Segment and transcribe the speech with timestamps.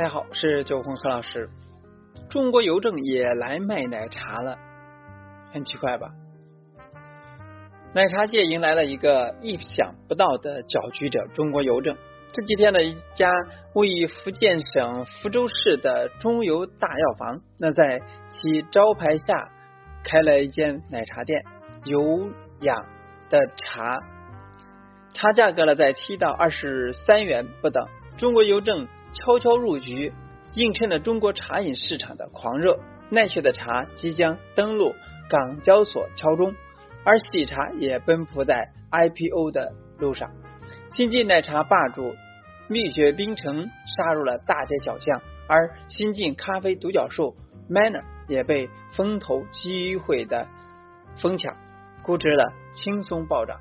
[0.00, 1.50] 大家好，是九红何老师。
[2.30, 4.56] 中国邮政也来卖奶茶了，
[5.52, 6.08] 很奇怪吧？
[7.92, 11.98] 奶茶界迎来了一个意想不到的搅局者——中国邮政。
[12.32, 13.30] 这几天的一家
[13.74, 19.50] 位于福建省福州市的中邮大药房，那在其招牌下
[20.02, 21.44] 开了一间奶茶店，
[21.84, 22.30] 有
[22.60, 22.86] 氧
[23.28, 23.98] 的茶，
[25.12, 27.86] 茶价格呢在七到二十三元不等。
[28.16, 30.12] 中国邮政悄悄入局，
[30.54, 32.78] 映衬了中国茶饮市场的狂热。
[33.12, 34.94] 奈雪的茶即将登陆
[35.28, 36.54] 港交所敲钟，
[37.04, 40.30] 而喜茶也奔赴在 IPO 的路上。
[40.94, 42.14] 新晋奶茶霸主
[42.68, 47.34] 蜜雪冰城杀入了大街小巷，而新晋咖啡独角兽
[47.68, 50.46] Manner 也被风投机会的
[51.16, 51.56] 疯抢，
[52.02, 53.58] 估值了轻松暴涨。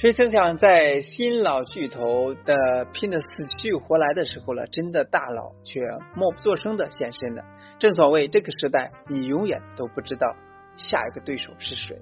[0.00, 5.82] 谁曾想，在新老巨头的拼得死去活来的时候了，真的大佬却
[6.16, 7.44] 默不作声的现身了。
[7.78, 10.34] 正所谓，这个时代，你永远都不知道
[10.78, 11.98] 下一个对手是谁。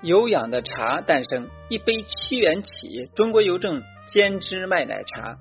[0.00, 3.10] 有氧的茶诞生，一杯七元起。
[3.14, 5.36] 中国邮政兼职卖奶茶，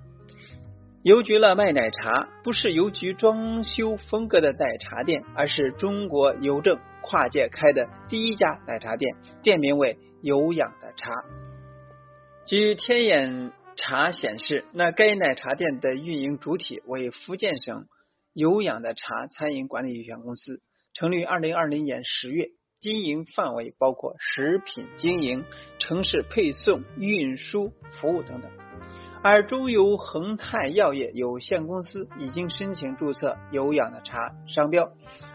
[1.04, 11.12] 邮局了卖奶茶，不是邮局装修风格的奶茶店，而是中国邮政跨界开的第一家奶茶店，店名为有氧的茶。
[12.46, 17.86] 据天眼查显示，那该奶茶店的运营主体为福建省
[18.34, 20.62] 有氧的茶餐饮管理有限公司，
[20.94, 22.50] 成立于二零二零年十月。
[22.82, 25.44] 经营范围包括食品经营、
[25.80, 28.50] 城市配送、运输服务等等。
[29.22, 34.18] 而中油恒泰药业有限公司已经申请注册“有氧的茶”
[34.48, 34.94] 商标，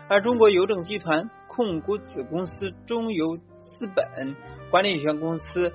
[0.09, 4.35] 而中国邮政集团控股子公司中油资本
[4.75, 5.73] 管理有限公司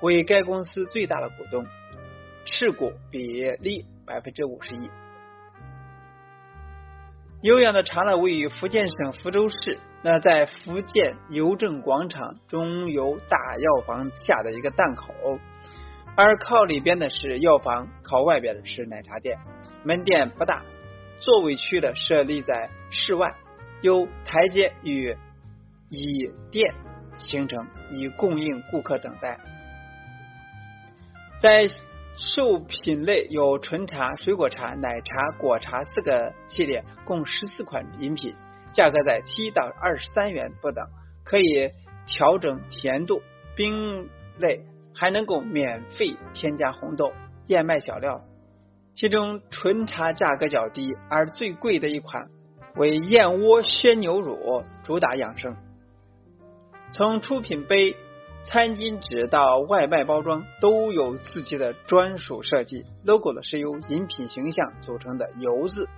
[0.00, 1.64] 为该公司最大的股东，
[2.44, 4.90] 持股比例百分之五十一。
[7.42, 9.78] 有氧的茶呢，位于福建省福州市。
[10.02, 15.14] 那在福建邮政广场中邮大药房下的一个档口，
[16.16, 19.38] 而靠里边的是药房，靠外边的是奶茶店。
[19.84, 20.64] 门店不大，
[21.20, 23.32] 座位区的设立在室外，
[23.80, 25.16] 有台阶与
[25.88, 26.74] 椅垫
[27.22, 29.38] 形成，以供应顾客等待。
[31.40, 31.68] 在
[32.16, 38.34] 售品类有纯茶、水果茶、奶茶、果茶四个系列，共十四款饮品。
[38.72, 40.86] 价格在七到二十三元不等，
[41.24, 41.70] 可以
[42.06, 43.22] 调整甜度，
[43.56, 44.08] 冰
[44.38, 44.60] 类
[44.94, 47.12] 还能够免费添加红豆、
[47.46, 48.22] 燕麦小料。
[48.92, 52.28] 其中纯茶价格较低，而最贵的一款
[52.76, 55.56] 为燕窝鲜牛乳，主打养生。
[56.92, 57.96] 从出品杯、
[58.44, 62.84] 餐巾纸到外卖包装，都有自己的专属设计。
[63.04, 65.88] logo 呢是由饮品形象组成的“油”字。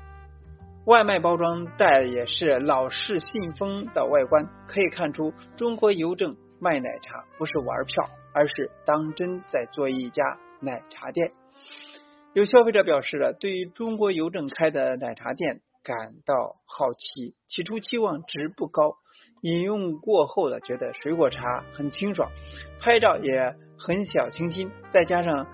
[0.84, 10.22] 外卖包装袋也是老式信封的外观，可以看出中国邮政卖奶茶不是玩票，而是当真在做一家
[10.60, 11.32] 奶茶店。
[12.34, 18.97] 有消费者表示了对于中国邮政开的奶茶店感到好奇，起初期望值不高，
[19.42, 22.30] 饮用过后呢，觉得水果茶很清爽，
[22.80, 25.47] 拍照也很小清新，再加上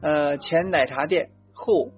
[0.00, 1.90] 呃前奶茶店后。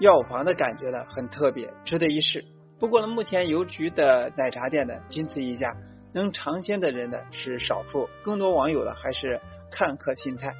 [0.00, 2.44] 药房的感觉呢很特别，值得一试。
[2.80, 5.72] 不过呢，目前邮局的奶茶店呢仅此一家，
[6.12, 9.40] 能尝鲜的人呢是少数，更多网友呢还是
[9.70, 10.52] 看客心态，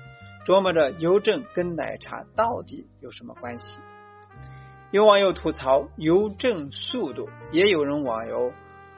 [0.47, 3.81] 琢磨着邮政跟奶茶到底有什么关系。
[4.93, 8.53] 有网友吐槽邮政速度，也有人网友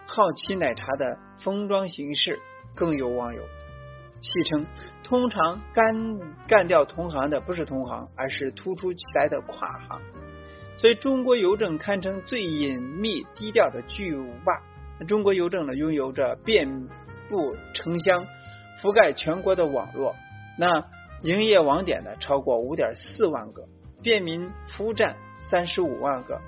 [0.07, 2.39] 好奇奶茶的封装形式，
[2.75, 3.43] 更有网友
[4.23, 4.67] 戏称，
[5.03, 10.01] 通常干干掉同行的不是同行，而是突出起来的跨行。
[10.79, 14.63] 所以，中国邮政堪称最隐秘低调的巨无霸。
[15.07, 16.89] 中国邮政呢，拥有着遍
[17.29, 18.27] 布城乡、
[18.83, 20.15] 覆盖全国的网络。
[20.59, 20.85] 那
[21.23, 23.65] 营业网点呢，超过五点四万个，
[24.03, 26.41] 便民服务站三十五万个，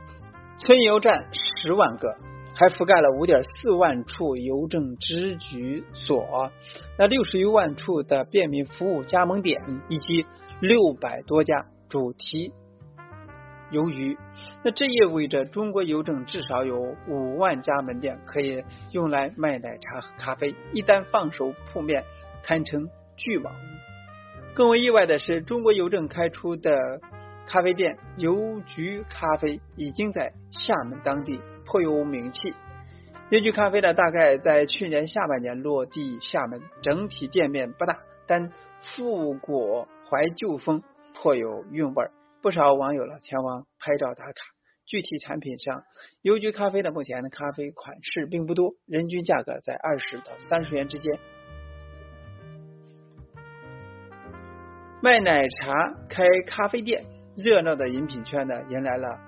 [0.59, 2.17] 村邮站十万个，
[2.59, 6.51] 还覆盖了五点四万处邮政支局所，
[6.99, 10.27] 那六十余万处的便民服务加盟点，以及
[10.59, 12.53] 六百多家主题。
[13.71, 14.19] 邮局，
[14.65, 22.03] 那这意味着中国邮政至少有五万家门店可以用来卖奶茶和咖啡，一旦放手铺面，
[22.43, 23.55] 堪称巨网。
[24.55, 26.77] 更为意外的是，中国邮政开出的
[27.47, 32.55] 咖啡店“邮局咖啡”已经在厦门当地颇有名气。
[33.29, 38.51] 邮局咖啡呢，大概在去年下半年落地厦门，整体店面不大，但
[38.81, 40.83] 复古怀旧风
[41.15, 42.07] 颇有韵味。
[42.41, 44.33] 不少网友了前往拍照打卡。
[44.87, 45.85] 具体产品上，
[46.23, 51.19] 邮局咖啡的目前的咖啡款式并不多，人均价格在二十到三十元之间。
[55.03, 55.75] 卖奶茶、
[56.09, 57.05] 开咖啡店，
[57.37, 59.21] 热闹的饮品圈呢，迎来了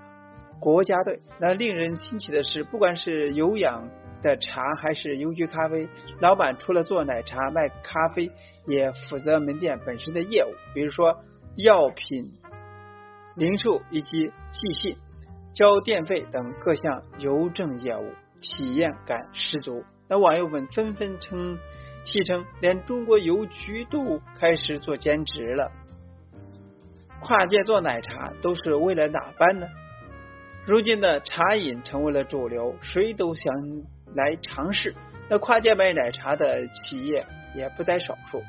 [0.61, 1.21] 国家队。
[1.41, 3.89] 那令人新奇的是，不管是有氧
[4.23, 5.89] 的茶还是邮局咖啡，
[6.21, 8.31] 老板除了做奶茶、卖咖啡，
[8.67, 11.17] 也负责门店本身的业务，比如说
[11.57, 12.31] 药品
[13.35, 14.97] 零售以及寄信。
[15.53, 19.83] 交电费等各项邮政业务，体验感十足。
[20.09, 21.59] 那网友们纷纷称
[22.05, 25.73] 戏称，连中国邮局都开始做兼职了。
[27.21, 29.67] 跨界做奶茶都是为了哪般呢？
[30.71, 33.53] 如今的茶饮成为了主流，谁都想
[34.15, 34.95] 来尝试。
[35.29, 37.27] 那跨界卖奶茶的企业
[37.57, 38.45] 也不在少数。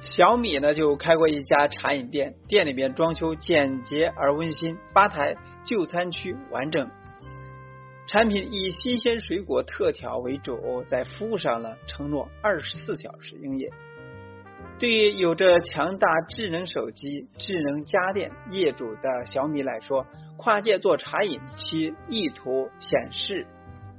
[0.00, 5.34] 小米呢就开过一家茶饮店，店里边装修简洁而温馨，吧台。
[5.64, 6.88] 就餐区完整，
[8.06, 13.68] 产品以新鲜水果特调为主，在服务上呢承诺二十四小时营业。
[14.78, 23.46] 对于有着强大智能手机、智能家电业主的小米来说，跨界做茶饮，其意图显示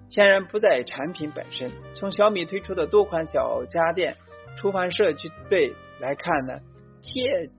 [0.09, 1.71] 显然不在产品本身。
[1.95, 4.15] 从小米推出的多款小家电、
[4.57, 6.59] 厨房设计对来看呢，
[7.01, 7.49] 借。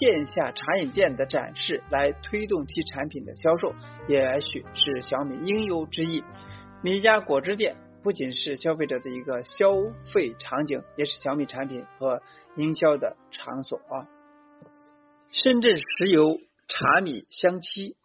[0.00, 3.74] 线下茶饮店的展示来推动其产品的销售，
[4.08, 6.24] 也许是小米应有之意。
[6.82, 7.76] 米家果汁店
[8.06, 9.72] 不仅是消费者的一个消
[10.12, 12.22] 费场景，也是小米产品和
[12.54, 14.06] 营销的场所啊。
[15.32, 16.38] 深圳石油
[16.68, 17.96] 茶米香七，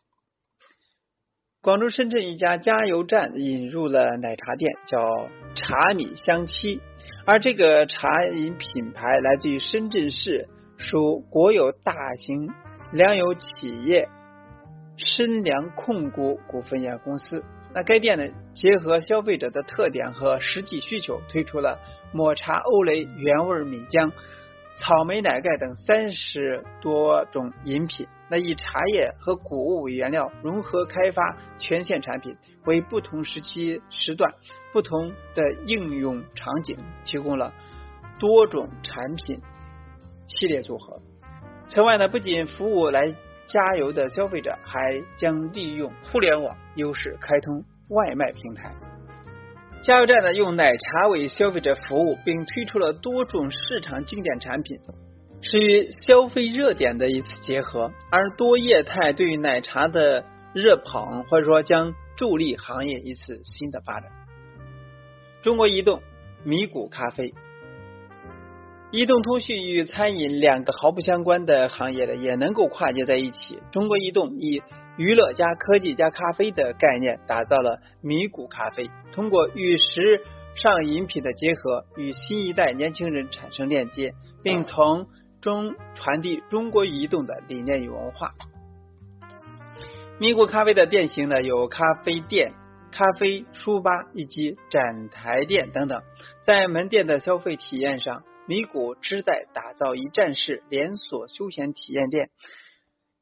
[1.61, 6.81] 广州深圳一家加油站引入了奶茶店，叫茶米香七，
[7.27, 10.47] 而这个茶饮品牌来自于深圳市。
[10.79, 12.49] 属国有大型
[12.91, 14.09] 粮油企业
[14.97, 17.43] 深粮控股股份有限公司。
[17.73, 21.79] 那该店呢，结合消费者的特点和实际需求，推出了
[22.11, 24.11] 抹茶欧蕾、原味米浆、
[24.75, 28.07] 草莓奶盖等三十多种饮品。
[28.29, 34.33] 那以茶叶和谷物为原料，融合开发全线产品，为不同时期时段、
[34.73, 37.53] 不同的应用场景提供了
[38.19, 39.41] 多种产品。
[40.27, 41.01] 系列组合。
[41.67, 43.13] 此外呢，不仅服务来
[43.51, 48.73] 加油的消费者，还将利用互联网优势开通外卖平台。
[49.83, 54.79] 加油站呢，用奶茶为消费者服务，并推出了多种市场经典产品，
[55.41, 57.91] 是与消费热点的一次结合。
[58.09, 64.09] 而多业态对于奶茶的热捧，或者说将助力行业一次新的发展。
[65.41, 66.01] 中国移动
[66.43, 67.33] 米谷咖啡。
[68.91, 73.57] 移动通讯与餐饮两个毫不相关的行业呢，也能够跨界在一起。
[73.71, 74.61] 中国移动以
[74.97, 80.21] 娱乐加科技加咖啡的概念，打造了米谷咖啡，通过与时
[80.55, 84.11] 尚饮品的结合，与新一代年轻人产生链接，
[84.43, 85.07] 并从
[85.39, 88.33] 中传递中国移动的理念与文化。
[90.19, 92.51] 米谷咖啡的店型呢，有咖啡店、
[92.91, 96.01] 咖啡书吧以及展台店等等，
[96.43, 98.23] 在门店的消费体验上。
[98.51, 102.31] 米谷旨在打造一站式连锁休闲体验店，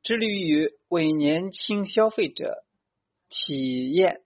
[0.02, 2.64] 致力于为年轻消费者
[3.30, 4.22] 体验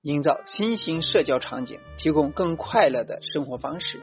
[0.00, 4.00] 营造新型社交场景，提供更快乐的生活方式。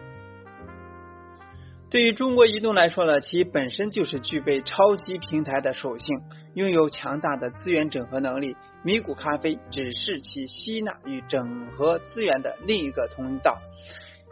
[1.89, 6.19] 对于中国移动来说呢，其本身就是具备超级平台的属性，
[6.53, 8.57] 拥有强大的资源整合能力。
[8.83, 13.61] 米谷咖啡只是其吸纳与整合资源的另一个通道。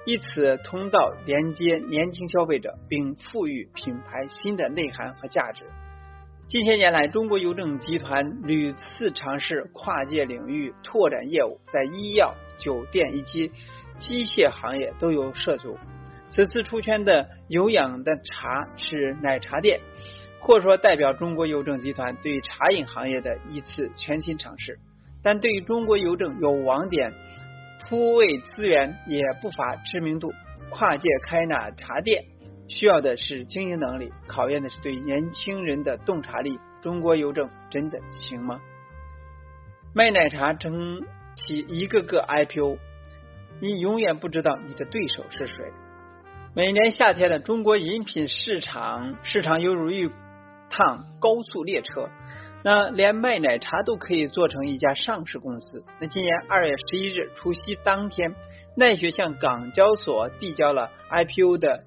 [0.08, 5.66] 以此通道连接年轻消费者，并赋予品牌新的内涵和价值。
[6.48, 13.52] 近些年来，中国邮政集团屡次尝试跨界领域拓展业务，在医药、酒店以及
[14.00, 15.78] 机械行业都有涉足。
[16.30, 19.82] 此次出圈的有氧的茶是奶茶店，
[20.40, 24.80] 或者说代表中国邮政集团对茶饮行业的一次全新尝试。
[25.22, 27.12] 但对于中国邮政有网点。
[27.90, 30.34] 铺位资源也不乏知名度，
[30.70, 32.26] 跨界开奶茶店
[32.68, 36.60] 需要的是经营能力，考验的是对年轻人的洞察力。
[36.82, 38.60] 中国邮政真的行吗？
[39.94, 41.02] 卖奶茶撑
[41.36, 42.78] 起一个个 IPO，
[43.62, 45.56] 你永远不知道你的对手是谁。
[46.54, 50.12] 每年夏天的中国饮品市场，市场犹如一
[50.70, 52.10] 趟高速列车。
[52.70, 55.86] 那连卖奶茶都可以做成一家上市公司。
[56.02, 58.36] 那今年二月十一日除夕当天，
[58.76, 61.86] 奈雪向港交所递交了 IPO 的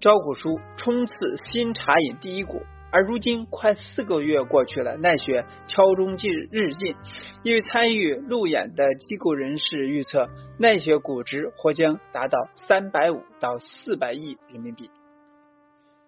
[0.00, 2.60] 招股书，冲刺新茶饮第一股。
[2.90, 6.96] 而如今快四个月过去了，奈雪敲钟日日进，
[7.44, 10.28] 因为参与路演的机构人士预测，
[10.58, 14.90] 奈雪估值或将达到三百五到四百亿人民币。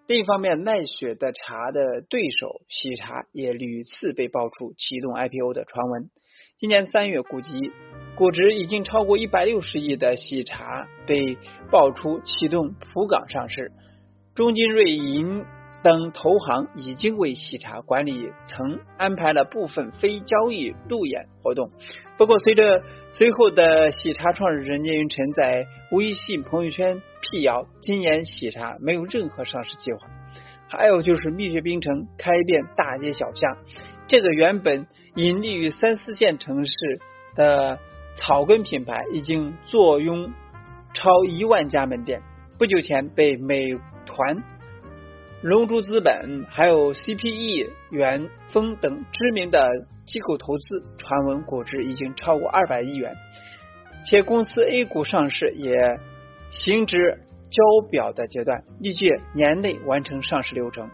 [0.08, 6.08] 另一方面，奈雪的茶的对手喜茶也屡次被爆出启动 IPO 的传闻。
[6.56, 7.50] 今年三月，估计
[8.16, 11.36] 估值已经超过一百六十亿的喜茶被
[11.70, 13.70] 爆出启动普港上市。
[14.34, 15.44] 中金瑞银
[15.82, 21.70] 等投行已经为喜茶管理层安排了部分非交易路演活动。
[22.16, 22.82] 不过，随着
[23.18, 27.02] 随后的喜茶创始人聂云辰在微信朋友圈。
[27.20, 29.98] 辟谣，今年喜茶没有任何上市计划。
[30.68, 33.56] 还有就是蜜雪冰城开遍大街小巷，
[34.06, 36.72] 这个原本隐匿于三四线城市
[37.34, 37.80] 的
[38.14, 40.32] 草根品牌，已经坐拥
[40.94, 42.22] 超一万家门店。
[42.56, 44.44] 不久前被美团、
[45.42, 49.68] 龙珠资本、还有 CPE、元丰等知名的
[50.08, 53.14] 机构投资，传闻估值已经超过二百亿元，
[54.04, 56.00] 且公司 A 股上市也。
[56.50, 60.88] 行至交表的阶段，预计年内完成上市流程。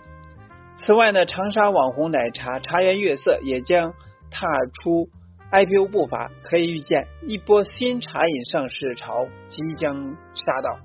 [0.76, 3.94] 此外呢，长沙网红奶茶茶颜悦色也将
[4.32, 4.48] 踏
[4.82, 5.08] 出
[5.52, 10.80] IPO 步伐，可以预见一波新茶饮上市潮即将杀到。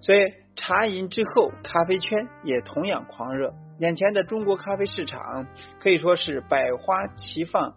[0.00, 0.20] 所以，
[0.54, 3.54] 茶饮之后，咖啡圈也同样狂热。
[3.78, 5.46] 眼前的中国咖啡市场
[5.80, 7.74] 可以说是百花齐放，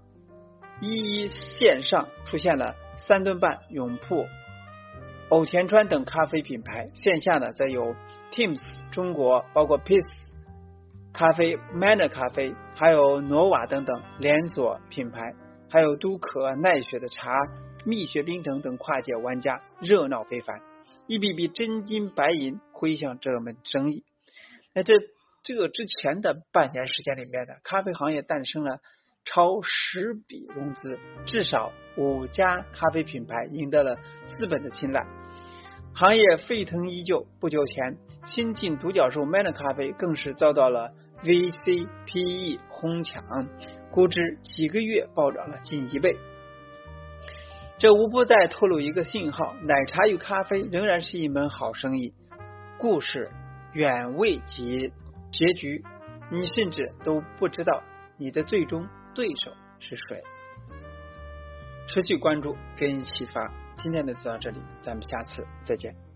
[0.80, 4.28] 一一线上出现了三顿半、永铺。
[5.30, 7.96] 偶田川等咖啡品牌，线下呢则有
[8.32, 8.62] Teams
[8.92, 10.32] 中国，包括 Peace
[11.14, 15.34] 咖啡、Manner 咖啡，还有诺瓦等等连锁品牌，
[15.68, 17.32] 还有都可、奈雪的茶、
[17.86, 20.62] 蜜雪冰城等跨界玩家，热闹非凡，
[21.08, 24.04] 一笔笔真金白银挥向这门生意。
[24.74, 24.94] 那这
[25.48, 28.82] 这个之前的半年时间里面呢，咖啡行业诞生了
[29.24, 35.06] 超十笔融资，至少五家咖啡品牌赢得了资本的青睐。
[35.96, 37.26] 行业沸腾依旧。
[37.40, 40.92] 不久前，新晋独角兽 Manner 咖啡更是遭到了
[41.24, 43.24] VC PE 哄抢，
[43.90, 46.18] 估值几个月暴涨了近一倍。
[47.78, 52.14] 这无不在透露一个信号：奶茶与咖啡仍然是一门好生意。
[52.78, 53.32] 故事
[53.72, 54.92] 远未及
[55.38, 55.84] 结局，
[56.32, 57.84] 你甚至都不知道
[58.18, 60.24] 你的最终对手是谁。
[61.88, 63.54] 持续关注，给你启发。
[63.78, 66.07] 今天的就到这里，咱们下次再见。